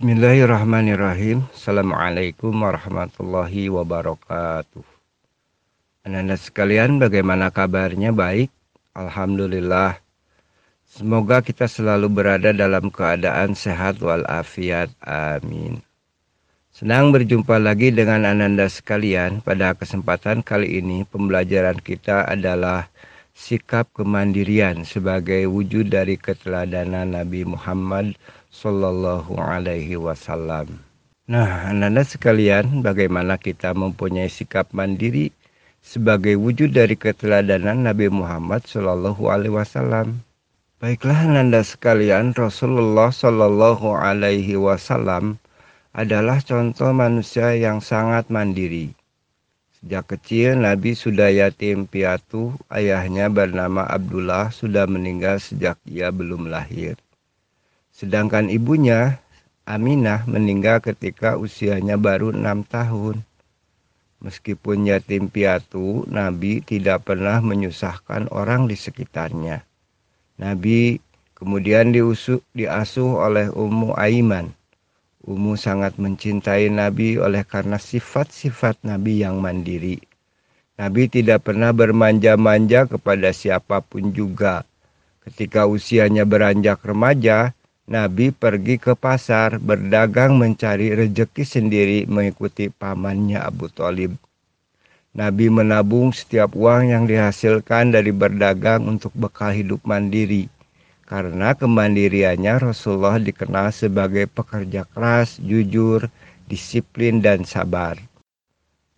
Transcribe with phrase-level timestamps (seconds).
[0.00, 1.44] Bismillahirrahmanirrahim.
[1.52, 4.80] Assalamualaikum warahmatullahi wabarakatuh.
[6.08, 8.08] Anda sekalian, bagaimana kabarnya?
[8.08, 8.48] Baik,
[8.96, 10.00] Alhamdulillah.
[10.88, 14.88] Semoga kita selalu berada dalam keadaan sehat walafiat.
[15.04, 15.84] Amin.
[16.72, 19.44] Senang berjumpa lagi dengan Ananda sekalian.
[19.44, 22.88] Pada kesempatan kali ini, pembelajaran kita adalah
[23.34, 28.14] sikap kemandirian sebagai wujud dari keteladanan Nabi Muhammad
[28.50, 30.82] Sallallahu Alaihi Wasallam.
[31.30, 35.30] Nah, anda sekalian, bagaimana kita mempunyai sikap mandiri
[35.78, 40.20] sebagai wujud dari keteladanan Nabi Muhammad Sallallahu Alaihi Wasallam?
[40.82, 45.38] Baiklah, anda sekalian, Rasulullah Sallallahu Alaihi Wasallam
[45.94, 48.94] adalah contoh manusia yang sangat mandiri.
[49.80, 57.00] Sejak kecil Nabi sudah yatim piatu, ayahnya bernama Abdullah sudah meninggal sejak ia belum lahir.
[57.88, 59.16] Sedangkan ibunya,
[59.64, 63.24] Aminah, meninggal ketika usianya baru enam tahun.
[64.20, 69.64] Meskipun yatim piatu, Nabi tidak pernah menyusahkan orang di sekitarnya.
[70.36, 71.00] Nabi
[71.32, 74.52] kemudian diusuk, diasuh oleh Ummu Aiman.
[75.30, 80.02] Ummu sangat mencintai Nabi oleh karena sifat-sifat Nabi yang mandiri.
[80.74, 84.66] Nabi tidak pernah bermanja-manja kepada siapa pun juga.
[85.22, 87.54] Ketika usianya beranjak remaja,
[87.86, 94.18] Nabi pergi ke pasar berdagang mencari rejeki sendiri mengikuti pamannya Abu Talib.
[95.14, 100.50] Nabi menabung setiap uang yang dihasilkan dari berdagang untuk bekal hidup mandiri.
[101.10, 106.06] Karena kemandiriannya Rasulullah dikenal sebagai pekerja keras, jujur,
[106.46, 107.98] disiplin, dan sabar.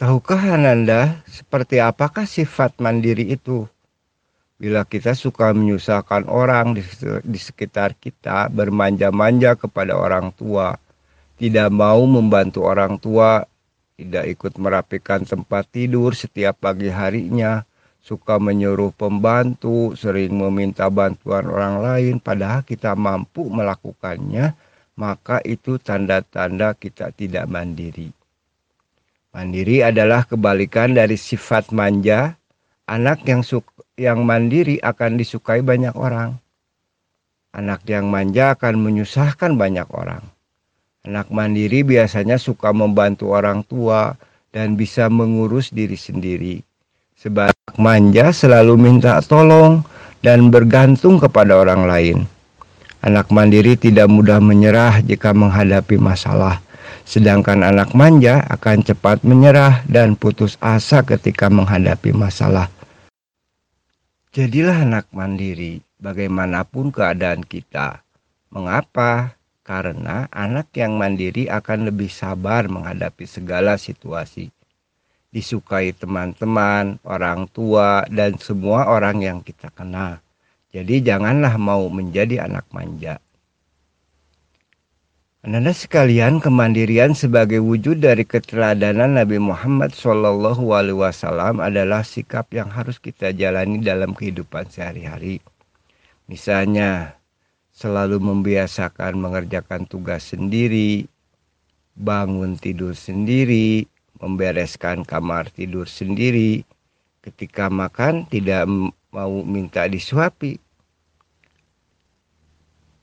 [0.00, 3.68] Tahukah Ananda seperti apakah sifat mandiri itu?
[4.56, 6.82] Bila kita suka menyusahkan orang di,
[7.36, 10.80] sekitar kita, bermanja-manja kepada orang tua,
[11.36, 13.44] tidak mau membantu orang tua,
[14.00, 17.67] tidak ikut merapikan tempat tidur setiap pagi harinya,
[18.08, 24.56] suka menyuruh pembantu, sering meminta bantuan orang lain, padahal kita mampu melakukannya,
[24.96, 28.08] maka itu tanda-tanda kita tidak mandiri.
[29.36, 32.32] Mandiri adalah kebalikan dari sifat manja.
[32.88, 36.40] Anak yang suka yang mandiri akan disukai banyak orang.
[37.52, 40.24] Anak yang manja akan menyusahkan banyak orang.
[41.04, 44.16] Anak mandiri biasanya suka membantu orang tua
[44.54, 46.67] dan bisa mengurus diri sendiri.
[47.18, 47.50] Sebab
[47.82, 49.82] manja selalu minta tolong
[50.22, 52.18] dan bergantung kepada orang lain.
[53.02, 56.62] Anak mandiri tidak mudah menyerah jika menghadapi masalah,
[57.02, 62.70] sedangkan anak manja akan cepat menyerah dan putus asa ketika menghadapi masalah.
[64.30, 68.06] Jadilah anak mandiri bagaimanapun keadaan kita.
[68.54, 69.34] Mengapa?
[69.66, 74.54] Karena anak yang mandiri akan lebih sabar menghadapi segala situasi.
[75.28, 80.20] Disukai teman-teman, orang tua, dan semua orang yang kita kenal.
[80.72, 83.20] Jadi janganlah mau menjadi anak manja.
[85.44, 93.32] Anda sekalian, kemandirian sebagai wujud dari keteladanan Nabi Muhammad Wasallam adalah sikap yang harus kita
[93.32, 95.40] jalani dalam kehidupan sehari-hari.
[96.28, 97.16] Misalnya,
[97.72, 101.08] selalu membiasakan mengerjakan tugas sendiri,
[101.96, 103.86] bangun tidur sendiri,
[104.18, 106.62] membereskan kamar tidur sendiri,
[107.22, 108.68] ketika makan tidak
[109.14, 110.58] mau minta disuapi,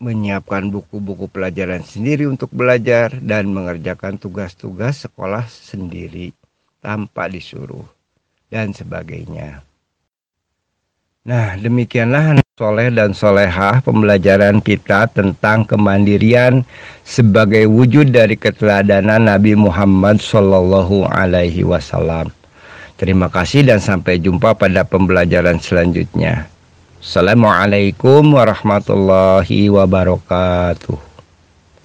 [0.00, 6.32] menyiapkan buku-buku pelajaran sendiri untuk belajar dan mengerjakan tugas-tugas sekolah sendiri
[6.80, 7.84] tanpa disuruh
[8.48, 9.60] dan sebagainya.
[11.28, 16.60] Nah, demikianlah soleh dan solehah pembelajaran kita tentang kemandirian
[17.08, 22.28] sebagai wujud dari keteladanan Nabi Muhammad Shallallahu Alaihi Wasallam.
[23.00, 26.52] Terima kasih dan sampai jumpa pada pembelajaran selanjutnya.
[27.00, 31.09] Assalamualaikum warahmatullahi wabarakatuh.